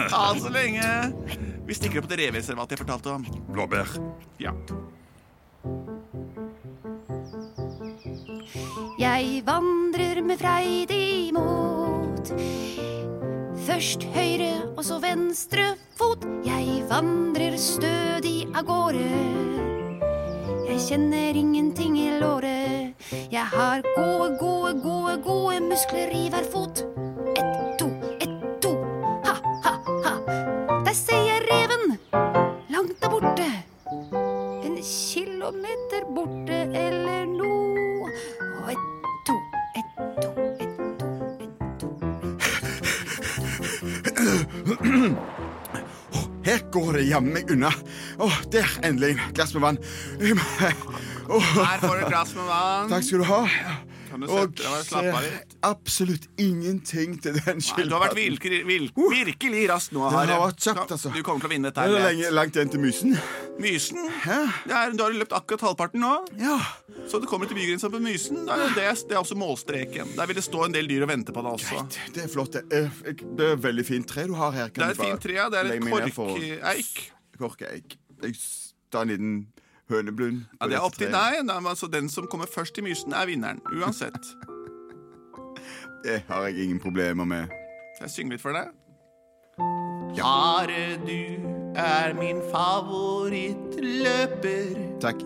ja, 0.08 0.22
så 0.44 0.52
lenge. 0.52 0.88
Vi 1.68 1.76
stikker 1.78 2.02
opp 2.02 2.08
til 2.10 2.24
revereservatet 2.24 2.76
jeg 2.76 2.82
fortalte 2.84 3.12
om. 3.18 3.26
Blåbær. 3.52 3.92
Ja. 4.42 4.54
Jeg 8.98 9.42
vandrer 9.46 10.22
med 10.24 10.40
freidig 10.40 11.32
mot. 11.36 12.32
Først 13.62 14.04
høyre 14.16 14.52
og 14.76 14.82
så 14.84 14.98
venstre 15.02 15.74
fot. 15.98 16.24
Jeg 16.46 16.82
vandrer 16.90 17.56
stødig 17.60 18.48
av 18.56 18.66
gårde. 18.66 19.06
Jeg 20.72 20.80
kjenner 20.88 21.36
ingenting 21.36 21.98
i 22.00 22.10
låret. 22.18 22.61
Jeg 23.32 23.46
har 23.46 23.80
gode, 23.96 24.36
gode, 24.38 24.80
gode, 24.82 25.22
gode 25.24 25.60
muskler 25.60 26.10
i 26.12 26.28
hver 26.28 26.44
fot. 26.52 26.82
Ett, 27.32 27.78
to, 27.80 27.86
ett, 28.20 28.34
to. 28.60 28.72
Ha, 29.24 29.34
ha, 29.64 29.72
ha. 30.04 30.12
Der 30.84 30.92
ser 30.92 31.22
jeg 31.30 31.46
reven. 31.48 31.96
Langt 32.68 33.00
der 33.00 33.08
borte. 33.08 33.46
En 34.68 34.76
kilometer 34.84 36.04
borte 36.12 36.58
eller 36.76 37.24
noe. 37.32 38.12
Og 38.60 38.68
ett, 38.74 38.84
to, 39.30 39.38
ett, 39.80 39.90
to, 40.20 40.28
ett, 40.60 40.76
to, 41.00 41.08
ett, 41.40 41.56
to, 41.80 41.88
ett, 42.12 42.28
to. 42.36 42.92
Her 46.44 46.70
går 46.72 46.92
det 46.92 47.02
jammen 47.08 47.48
unna. 47.48 47.72
Oh, 48.18 48.42
der 48.52 48.68
endelig. 48.82 49.16
Glass 49.32 49.54
med 49.54 49.62
vann. 49.62 49.78
Her 51.40 51.78
får 51.82 51.96
du 51.96 52.04
et 52.04 52.12
glass 52.12 52.34
med 52.36 52.44
vann. 52.50 52.88
takk 52.92 53.04
skal 53.08 53.18
du 53.18 53.24
ha. 53.30 53.40
Kan 54.12 54.20
du 54.20 54.26
Og 54.28 54.42
sette 54.42 54.60
deg 54.60 54.72
og 54.76 54.82
slappe 54.84 55.12
av 55.16 55.22
litt? 55.24 55.52
absolutt 55.64 56.24
ingenting 56.36 57.14
til 57.24 57.32
den 57.38 57.62
skilpadden. 57.64 57.88
du 57.88 57.94
har 57.96 58.02
vært 58.02 58.12
skilpadden. 58.12 58.34
virkelig, 58.36 58.58
vil- 58.66 58.90
virkelig 58.92 59.62
rask 59.70 59.92
nå, 59.96 60.02
Det 60.10 60.18
har 60.28 60.42
vært 60.42 60.60
kjapt, 60.66 60.90
altså. 60.92 61.12
Du 61.14 61.22
kommer 61.24 61.40
til 61.40 61.48
å 61.48 61.52
vinne 61.54 61.70
dette. 61.70 61.86
Det 61.88 61.96
er 61.96 62.04
lenge, 62.10 62.32
langt 62.36 62.58
igjen 62.58 62.70
til 62.74 62.80
Mysen. 62.82 63.14
Mysen? 63.62 64.02
Ja. 64.26 64.42
Er, 64.82 64.92
du 64.92 65.00
har 65.02 65.12
løpt 65.16 65.32
akkurat 65.32 65.64
halvparten 65.64 66.00
nå. 66.04 66.12
Ja. 66.42 66.58
Så 67.08 67.22
du 67.22 67.26
kommer 67.30 67.48
til 67.48 67.56
bygrensa 67.56 67.88
på 67.88 68.02
Mysen. 68.04 68.44
Det 68.44 68.52
er, 68.52 68.74
det, 68.76 69.08
det 69.08 69.16
er 69.16 69.22
også 69.22 69.38
målstreken. 69.40 70.12
Der 70.18 70.26
vil 70.28 70.36
det 70.36 70.44
stå 70.44 70.66
en 70.68 70.72
del 70.76 70.86
dyr 70.92 71.06
og 71.06 71.08
vente 71.14 71.32
på 71.32 71.40
deg 71.46 71.56
også. 71.56 71.86
Det 72.12 72.24
er 72.26 72.28
flott. 72.28 72.52
Det 72.52 72.64
er, 72.68 72.90
det 73.40 73.48
er 73.54 73.56
veldig 73.64 73.86
fint 73.88 74.06
tre 74.12 74.26
du 74.28 74.34
har 74.36 74.52
her. 74.52 74.68
Det 74.68 74.82
er 74.82 74.92
et 74.92 75.00
fint 75.00 75.24
tre. 75.24 75.32
ja. 75.40 75.48
Det 75.48 75.58
er 75.64 75.72
et 75.72 76.14
korkeik. 76.14 77.12
Korkeik. 77.40 77.96
Jeg 78.22 78.36
tar 78.92 79.08
en 79.08 79.08
liten 79.08 79.34
høneblund. 79.92 80.38
Ja, 80.60 80.66
det 80.70 80.76
er 80.78 80.84
opp 80.86 80.96
til 80.98 81.10
deg. 81.12 81.32
Altså, 81.52 81.86
den 81.92 82.06
som 82.12 82.24
kommer 82.30 82.46
først 82.50 82.72
til 82.74 82.84
Mysen, 82.86 83.12
er 83.12 83.26
vinneren. 83.30 83.60
Uansett. 83.72 84.22
Det 86.02 86.18
har 86.26 86.40
jeg 86.48 86.64
ingen 86.64 86.80
problemer 86.82 87.24
med. 87.24 87.44
Skal 87.94 88.06
jeg 88.08 88.10
synge 88.10 88.30
litt 88.34 88.42
for 88.42 88.50
deg? 88.56 88.66
Are, 90.22 90.96
du 91.06 91.22
er 91.78 92.14
min 92.18 92.42
favorittløper. 92.50 94.66
Takk. 95.00 95.20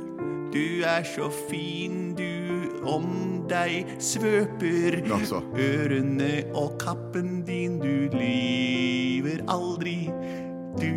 Du 0.52 0.82
er 0.84 1.02
så 1.08 1.30
fin, 1.48 2.14
du 2.14 2.36
om 2.86 3.06
deg 3.50 3.88
svøper. 4.02 5.00
Nå. 5.08 5.18
Ørene 5.58 6.44
og 6.54 6.76
kappen 6.82 7.42
din, 7.46 7.78
du 7.82 8.08
lyver 8.14 9.42
aldri. 9.52 10.06
Du 10.80 10.92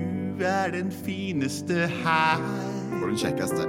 er 0.45 0.71
den 0.75 0.91
fineste 0.91 1.87
her. 2.03 2.78
Og 2.99 3.07
den 3.07 3.17
kjekkeste. 3.17 3.67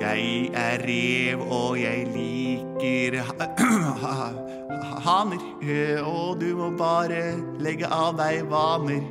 Jeg 0.00 0.50
er 0.54 0.82
rev, 0.86 1.40
og 1.50 1.78
jeg 1.80 2.06
liker 2.12 3.20
haner. 5.06 5.40
Og 6.04 6.40
du 6.40 6.50
må 6.58 6.70
bare 6.78 7.22
legge 7.62 7.88
av 7.90 8.18
deg 8.20 8.44
vaner. 8.50 9.02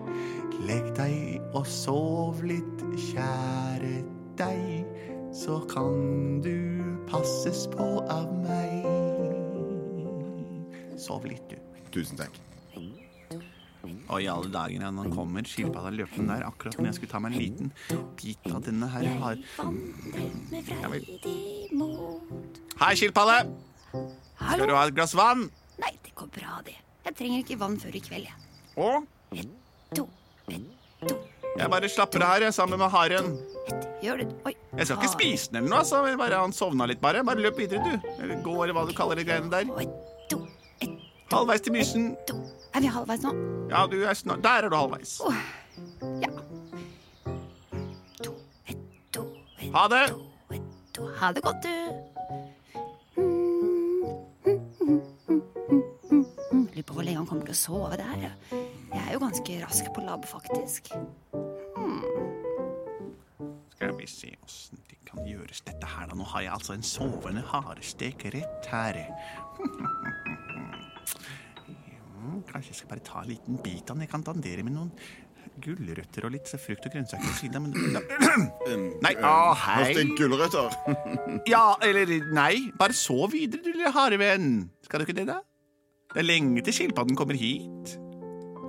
Legg 0.65 0.91
deg 0.97 1.41
og 1.55 1.65
sov 1.69 2.43
litt, 2.45 2.85
kjære 3.09 3.97
deg. 4.39 4.85
Så 5.35 5.59
kan 5.71 6.39
du 6.45 6.55
passes 7.11 7.65
på 7.73 7.89
av 8.07 8.31
meg. 8.45 8.87
Sov 10.99 11.27
litt, 11.27 11.43
du. 11.51 11.59
Tusen 11.95 12.19
takk. 12.19 12.41
Og 14.09 14.21
i 14.21 14.27
alle 14.31 14.49
dager 14.53 14.81
når 14.83 15.03
han 15.03 15.13
kommer, 15.15 15.45
skilpadda 15.49 15.91
løpende 15.95 16.35
der, 16.35 16.45
akkurat 16.47 16.77
når 16.79 16.89
jeg 16.91 16.97
skulle 16.99 17.11
ta 17.13 17.21
meg 17.23 17.35
en 17.35 17.41
liten 17.41 17.71
bit 18.19 18.49
av 18.51 18.61
denne 18.65 18.89
her 18.93 19.07
har 19.21 19.37
Ja 20.81 20.89
vel. 20.91 21.05
Hei, 22.81 22.93
skilpadde! 22.99 23.37
Skal 23.91 24.67
du 24.67 24.75
ha 24.75 24.85
et 24.87 24.95
glass 24.97 25.15
vann? 25.17 25.47
Nei, 25.81 25.93
det 26.05 26.15
går 26.17 26.31
bra, 26.35 26.59
det. 26.65 26.75
Jeg 27.05 27.15
trenger 27.19 27.43
ikke 27.43 27.59
vann 27.61 27.77
før 27.81 27.95
i 27.95 28.01
kveld, 28.03 28.27
jeg. 28.29 28.37
Og 28.75 29.05
To, 29.95 30.05
et, 30.49 30.63
to. 31.01 31.13
jeg 31.59 31.69
bare 31.71 31.89
slapper 31.91 32.23
av 32.25 32.33
her, 32.35 32.45
jeg, 32.47 32.55
sammen 32.55 32.79
med 32.81 32.89
haren. 32.91 33.29
Gjør 34.03 34.21
det. 34.21 34.27
Oi. 34.47 34.53
Jeg 34.75 34.87
skal 34.89 34.99
ikke 34.99 35.11
spise 35.13 35.51
den 35.53 35.61
eller 35.61 35.71
noe, 35.71 35.79
altså. 35.83 36.01
Bare, 36.19 36.41
han 36.41 36.53
sovna 36.55 36.87
litt, 36.89 37.01
bare. 37.03 37.23
Bare 37.27 37.43
løp 37.43 37.57
videre, 37.61 37.81
du. 37.85 38.09
Eller 38.19 38.41
gå, 38.43 38.55
eller 38.63 38.75
hva 38.77 38.83
du 38.89 38.93
kaller 38.97 39.19
de 39.19 39.25
greiene 39.27 39.51
der. 39.53 39.69
Halvveis 41.31 41.63
til 41.65 41.73
Mysen. 41.75 42.11
Er 42.75 42.81
vi 42.83 42.89
halvveis 42.91 43.21
nå? 43.23 43.31
Ja, 43.71 43.85
du 43.87 44.01
er 44.03 44.13
snart 44.13 44.43
Der 44.43 44.65
er 44.65 44.69
du 44.69 44.75
halvveis. 44.75 45.21
Ja. 46.21 46.27
To, 48.23 48.33
et, 48.67 48.77
to, 49.15 49.23
et, 49.59 49.71
Ha 49.73 49.85
det! 49.93 50.01
to, 50.09 50.19
ett, 50.55 50.61
to. 50.93 51.07
Ha 51.21 51.31
det 51.31 51.43
godt, 51.43 51.63
du. 51.63 51.75
Lurer 56.51 56.83
på 56.83 56.93
hvor 56.93 57.03
lenge 57.07 57.17
han 57.21 57.29
kommer 57.29 57.47
til 57.47 57.55
å 57.55 57.61
sove 57.61 57.95
der. 58.01 58.27
Jeg 58.51 59.01
er 59.05 59.13
jo 59.15 59.23
ganske 59.23 59.57
rask 59.63 59.87
på 59.95 60.03
labb, 60.03 60.27
faktisk. 60.27 60.91
Skal 63.75 63.95
vi 64.01 64.07
se 64.09 64.35
åssen 64.43 64.83
det 64.89 64.99
kan 65.07 65.23
gjøres 65.27 65.63
dette 65.63 65.87
her, 65.95 66.09
da. 66.11 66.19
Nå 66.19 66.27
har 66.33 66.43
jeg 66.43 66.53
altså 66.57 66.75
en 66.75 66.83
sovende 66.83 67.43
harestek 67.53 68.27
rett 68.35 68.67
her. 68.71 68.99
Kanskje 72.55 72.71
jeg 72.71 72.77
skal 72.79 72.91
bare 72.93 73.03
ta 73.03 73.19
en 73.19 73.27
liten 73.27 73.57
bit 73.59 73.89
av 73.89 73.97
den. 73.97 74.05
Jeg 74.05 74.11
kan 74.13 74.21
dandere 74.23 74.63
med 74.63 74.71
noen 74.77 74.91
gulrøtter 75.59 76.23
og 76.27 76.31
litt 76.31 76.47
frukt 76.47 76.85
og 76.87 76.93
grønnsaker 76.93 77.27
ved 77.27 77.35
siden 77.35 77.57
av. 77.59 77.65
Men... 77.65 78.85
Nei, 79.03 79.11
å, 79.19 79.33
hei. 79.59 79.89
Hørte 79.89 80.05
gulrøtter. 80.15 80.77
Ja, 81.51 81.75
eller 81.83 82.13
nei. 82.31 82.69
Bare 82.79 82.95
sov 82.95 83.35
videre, 83.35 83.59
du 83.59 83.73
lille 83.73 83.91
harevenn. 83.91 84.69
Skal 84.87 85.03
du 85.03 85.07
ikke 85.09 85.17
det, 85.19 85.27
da? 85.33 85.41
Det 86.13 86.23
er 86.23 86.29
lenge 86.29 86.63
til 86.63 86.79
skilpadden 86.79 87.19
kommer 87.19 87.35
hit. 87.35 87.97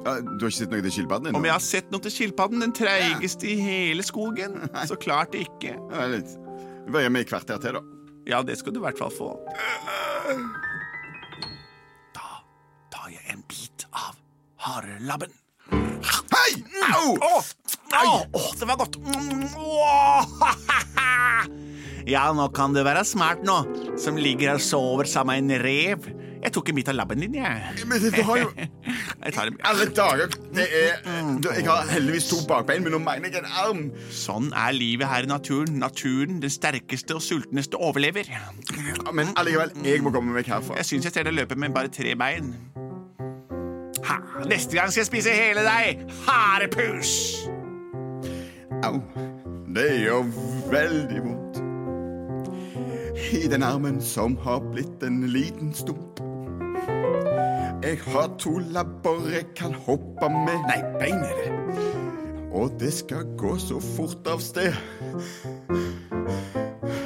Ja, 0.03 0.19
du 0.19 0.35
har 0.35 0.51
ikke 0.51 0.59
sett 0.59 0.75
noe 0.75 0.83
til 0.83 0.93
skilpadden 0.95 1.35
Om 1.39 1.47
jeg 1.47 1.55
har 1.55 1.63
sett 1.63 1.95
noe 1.95 2.03
til 2.03 2.15
skilpadden, 2.15 2.63
den 2.67 2.75
treigeste 2.75 3.49
i 3.51 3.57
hele 3.63 4.03
skogen, 4.07 4.59
så 4.87 4.99
klart 5.07 5.35
det 5.35 5.47
ikke. 5.47 5.79
Ja, 5.95 6.11
litt. 6.11 6.35
Vi 6.87 6.91
bare 6.91 7.07
gjør 7.07 7.15
meg 7.15 7.27
et 7.27 7.31
kvarter 7.31 7.63
til, 7.63 7.79
da. 7.79 7.87
Ja, 8.27 8.43
det 8.43 8.59
skal 8.59 8.75
du 8.75 8.83
i 8.83 8.87
hvert 8.89 8.99
fall 8.99 9.15
få. 9.15 9.37
Harelabben. 14.67 15.31
Hei! 15.71 16.53
Au! 16.87 17.15
Å, 17.15 17.31
oh, 17.97 18.23
oh, 18.35 18.51
det 18.59 18.69
var 18.69 18.83
godt. 18.83 18.99
Ja, 22.07 22.29
nå 22.31 22.45
kan 22.55 22.71
du 22.71 22.85
være 22.87 23.01
smart 23.03 23.41
nå, 23.43 23.55
som 23.99 24.15
ligger 24.15 24.53
og 24.53 24.61
sover 24.63 25.09
sammen 25.11 25.49
med 25.49 25.57
en 25.57 25.65
rev. 25.65 26.05
Jeg 26.39 26.53
tok 26.55 26.71
en 26.71 26.77
bit 26.79 26.91
av 26.93 26.95
labben 26.95 27.25
din, 27.25 27.35
jeg. 27.35 27.83
Men 27.91 27.99
det, 27.99 28.13
du 28.15 28.21
har 28.29 28.39
jo. 28.45 28.53
Alle 29.67 29.89
dager! 29.91 30.31
Det 30.55 30.69
er 30.71 31.03
Jeg 31.03 31.67
har 31.67 31.91
heldigvis 31.91 32.31
to 32.31 32.39
bakbein, 32.47 32.87
men 32.87 32.95
nå 32.95 33.03
mener 33.03 33.35
jeg 33.35 33.43
en 33.43 33.51
arm. 33.65 33.85
Sånn 34.15 34.53
er 34.55 34.79
livet 34.79 35.11
her 35.11 35.27
i 35.27 35.33
naturen. 35.35 35.81
Naturen, 35.83 36.39
den 36.45 36.55
sterkeste 36.55 37.19
og 37.19 37.27
sultneste, 37.27 37.75
overlever. 37.75 38.31
Men 39.11 39.35
allikevel, 39.35 39.75
jeg 39.83 40.07
må 40.07 40.15
komme 40.15 40.39
meg 40.39 40.47
herfra. 40.47 40.79
Jeg 40.79 40.93
syns 40.93 41.11
jeg 41.11 41.19
ser 41.19 41.27
deg 41.27 41.41
løpe 41.41 41.59
med 41.59 41.75
bare 41.75 41.91
tre 41.91 42.15
bein. 42.15 42.55
Ha, 44.05 44.21
neste 44.49 44.77
gang 44.77 44.93
skal 44.93 45.01
jeg 45.01 45.07
spise 45.07 45.31
hele 45.31 45.65
deg, 45.65 46.05
harepus! 46.27 47.13
Au. 48.85 49.01
Det 49.77 49.91
gjør 50.01 50.23
veldig 50.71 51.23
vondt. 51.25 51.59
I 53.33 53.49
den 53.49 53.63
armen 53.63 54.01
som 54.01 54.37
har 54.41 54.63
blitt 54.73 55.03
en 55.05 55.27
liten 55.29 55.75
stump. 55.75 56.21
Jeg 57.83 57.99
har 58.07 58.31
to 58.39 58.59
labber 58.59 59.29
jeg 59.33 59.45
kan 59.57 59.75
hoppe 59.87 60.31
med 60.33 60.65
Nei, 60.71 60.81
bein 61.01 61.21
er 61.21 61.37
det. 61.43 61.53
Og 62.57 62.73
det 62.81 62.93
skal 62.93 63.29
gå 63.37 63.59
så 63.61 63.81
fort 63.81 64.27
av 64.33 64.41
sted. 64.41 64.73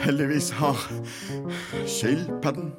Heldigvis 0.04 0.50
har 0.60 0.78
skilpadden 1.86 2.70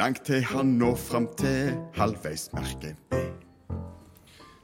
langt 0.00 0.24
til 0.24 0.44
han 0.44 0.66
når 0.80 0.96
fram 0.96 1.28
til 1.38 1.74
halvveismerket. 1.94 2.96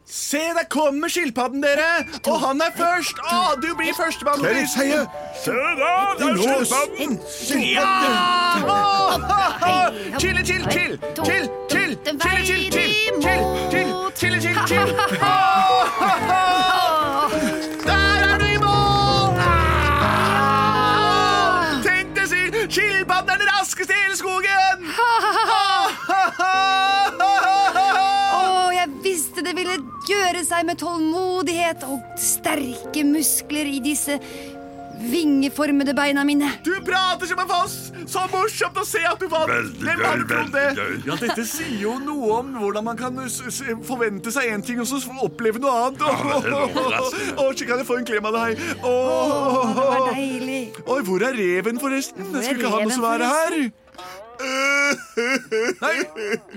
Se, 0.08 0.38
der 0.38 0.64
kommer 0.70 1.08
skilpadden, 1.08 1.62
dere! 1.62 2.06
Og 2.30 2.40
han 2.40 2.60
er 2.60 2.70
først! 2.76 3.18
Å, 3.26 3.56
du 3.62 3.74
blir 3.76 3.92
førstemann! 3.98 4.38
Hva 4.40 4.52
er 4.52 4.54
det 4.54 4.62
jeg 4.62 4.72
sier? 4.76 5.02
Se 5.42 5.56
da, 5.80 5.94
det 6.20 6.26
er 6.30 6.36
skilpadden! 6.44 7.10
Ja! 7.74 7.90
Chille, 10.18 10.46
chill, 10.46 10.64
chill, 10.70 10.94
chill! 11.26 11.48
Chill, 11.72 11.98
chill! 11.98 11.98
Chill, 12.22 12.44
chill, 12.46 12.64
chill! 12.76 12.92
Chill, 13.26 13.42
chill! 13.74 13.90
Chill, 14.20 14.40
chill, 14.46 14.58
chill! 14.70 14.90
Åh! 15.20 15.35
Seg 30.56 30.64
med 30.70 30.78
tålmodighet 30.80 31.82
og 31.84 32.04
sterke 32.20 33.02
muskler 33.04 33.68
i 33.68 33.80
disse 33.84 34.16
vingeformede 34.96 35.92
beina 35.92 36.22
mine. 36.24 36.48
Du 36.64 36.70
prater 36.80 37.28
som 37.28 37.42
en 37.42 37.50
foss! 37.50 37.74
Så 38.08 38.22
morsomt 38.32 38.78
å 38.80 38.84
se 38.86 39.02
at 39.04 39.20
du 39.20 39.26
vant! 39.28 39.50
Veldig 39.50 39.82
Hvem 39.84 40.00
gøy, 40.00 40.06
hadde 40.06 40.26
trodd 40.30 40.54
det? 40.54 40.62
veldig 40.70 40.86
gøy. 40.86 41.02
Ja, 41.10 41.16
Dette 41.20 41.44
sier 41.50 41.74
jo 41.82 41.96
noe 42.00 42.30
om 42.38 42.54
hvordan 42.62 42.86
man 42.86 42.96
kan 42.96 43.18
s 43.26 43.36
s 43.50 43.58
forvente 43.84 44.32
seg 44.32 44.48
en 44.54 44.64
ting 44.64 44.80
og 44.80 44.88
så 44.88 45.02
oppleve 45.26 45.60
noe 45.60 45.74
annet. 45.90 46.00
er. 46.00 46.56
Å, 47.42 47.50
så 47.52 47.68
kan 47.68 47.82
jeg 47.82 47.88
få 47.90 47.98
en 48.00 48.08
klem 48.08 48.30
av 48.30 48.38
deg. 48.38 48.62
Å, 48.80 48.94
det 49.76 49.88
var 49.90 50.08
deilig. 50.14 50.62
Oi, 50.86 51.00
hvor 51.10 51.26
er 51.28 51.36
reven, 51.36 51.82
forresten? 51.82 52.30
Hvor 52.32 52.40
er 52.40 52.48
Skulle 52.48 52.64
ikke 52.64 52.72
han 52.78 52.88
noe 52.88 52.94
også 52.94 53.04
være 53.04 53.34
her? 53.34 53.58
forresten? 53.60 53.82
Nei, 55.80 55.94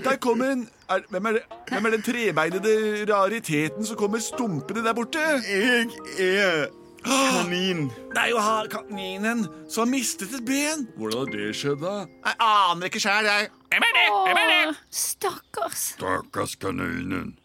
der 0.04 0.16
kommer 0.20 0.52
en 0.54 0.68
er, 0.90 1.04
hvem, 1.10 1.26
er 1.30 1.32
det, 1.38 1.42
hvem 1.70 1.86
er 1.86 1.90
den 1.94 2.02
trebeinede 2.02 2.74
rariteten 3.12 3.86
som 3.86 3.96
kommer 3.96 4.18
stumpende 4.22 4.82
der 4.84 4.94
borte? 4.96 5.22
Jeg 5.46 5.86
er 6.18 6.66
kanin. 7.06 7.86
Det 8.10 8.18
er 8.24 8.28
jo 8.32 8.38
ha- 8.42 8.66
kaninen 8.70 9.46
som 9.70 9.84
har 9.86 9.90
mistet 9.92 10.34
et 10.34 10.44
ben. 10.44 10.86
Hvordan 10.98 11.18
har 11.24 11.32
det 11.36 11.54
skjedd, 11.56 11.80
da? 11.84 11.94
Jeg 12.26 12.34
aner 12.48 12.90
ikke 12.90 13.00
sjæl, 13.00 13.24
jeg. 13.30 13.48
Åh, 13.70 14.74
stakkars. 14.90 15.86
Stakkars 15.94 16.54
kaninen. 16.60 17.36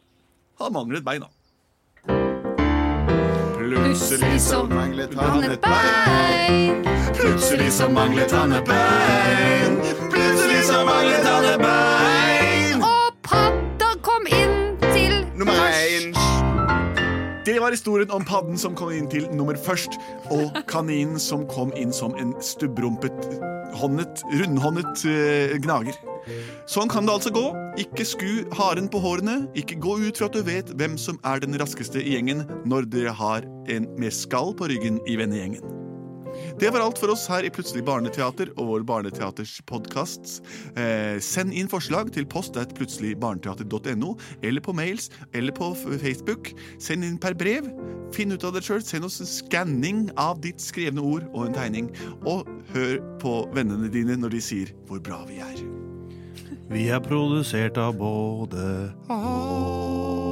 Han 0.62 0.74
mangler 0.74 0.98
et 1.04 1.06
bein, 1.06 1.22
da. 1.22 1.32
Plutselig 3.66 4.42
så 4.42 4.64
Manglet 4.70 5.14
han 5.18 5.44
et 5.44 5.62
bein. 5.62 6.84
Plutselig 7.18 7.72
så 7.74 7.88
manglet 7.90 8.32
han 8.32 8.52
et 8.54 8.68
bein. 8.70 9.82
Så 10.66 10.80
manglet 10.82 11.26
han 11.30 11.44
bein. 11.62 12.82
Og 12.82 13.18
padda 13.28 13.92
kom 14.06 14.26
inn 14.34 14.56
til 14.82 15.20
Nummer 15.38 15.54
én. 15.70 16.16
Det 17.46 17.60
var 17.62 17.76
historien 17.76 18.10
om 18.10 18.26
padden 18.26 18.58
som 18.58 18.74
kom 18.74 18.90
inn 18.90 19.06
til 19.12 19.28
nummer 19.30 19.54
først, 19.62 20.00
og 20.34 20.58
kaninen 20.66 21.22
som 21.22 21.44
kom 21.46 21.70
inn 21.78 21.94
som 21.94 22.18
en 22.18 22.34
stubbrumpet, 22.42 23.30
håndet, 23.78 24.26
rundhåndet 24.34 25.06
uh, 25.06 25.54
gnager. 25.62 26.02
Sånn 26.66 26.90
kan 26.90 27.06
det 27.06 27.14
altså 27.14 27.30
gå. 27.36 27.46
Ikke 27.86 28.08
sku 28.08 28.50
haren 28.58 28.90
på 28.90 29.04
hårene. 29.06 29.44
Ikke 29.54 29.78
gå 29.78 30.00
ut 30.08 30.18
fra 30.18 30.32
at 30.32 30.34
du 30.34 30.42
vet 30.50 30.74
hvem 30.74 30.98
som 30.98 31.22
er 31.22 31.46
den 31.46 31.54
raskeste 31.62 32.02
i 32.02 32.18
gjengen 32.18 32.48
når 32.66 32.90
dere 32.90 33.14
har 33.14 33.46
en 33.70 33.92
med 34.02 34.18
skall 34.18 34.56
på 34.58 34.74
ryggen 34.74 34.98
i 35.06 35.22
vennegjengen. 35.22 35.85
Det 36.60 36.70
var 36.72 36.80
alt 36.80 37.00
for 37.02 37.12
oss 37.12 37.26
her 37.28 37.44
i 37.44 37.52
Plutselig 37.54 37.84
barneteater 37.88 38.52
og 38.56 38.70
vår 38.70 38.86
Barneteaters 38.88 39.58
podkast. 39.68 40.40
Eh, 40.80 41.18
send 41.24 41.54
inn 41.56 41.70
forslag 41.72 42.12
til 42.16 42.28
post 42.30 42.58
at 42.60 42.74
plutseligbarneteater.no, 42.78 44.16
eller 44.42 44.64
på 44.64 44.76
mails 44.76 45.10
eller 45.34 45.56
på 45.56 45.74
Facebook. 45.76 46.54
Send 46.80 47.06
inn 47.08 47.18
per 47.22 47.36
brev. 47.38 47.68
Finn 48.16 48.32
ut 48.32 48.46
av 48.48 48.56
det 48.56 48.64
sjøl. 48.66 48.84
Send 48.86 49.08
oss 49.08 49.20
en 49.24 49.30
skanning 49.30 50.06
av 50.22 50.40
ditt 50.46 50.64
skrevne 50.64 51.04
ord 51.04 51.28
og 51.34 51.50
en 51.50 51.58
tegning. 51.58 51.90
Og 52.24 52.48
hør 52.74 53.00
på 53.22 53.38
vennene 53.56 53.92
dine 53.92 54.20
når 54.20 54.38
de 54.38 54.46
sier 54.52 54.76
hvor 54.90 55.04
bra 55.04 55.24
vi 55.30 55.42
er. 55.44 55.66
Vi 56.72 56.88
er 56.90 57.02
produsert 57.04 57.78
av 57.78 57.98
både 58.00 58.64
og 59.14 60.25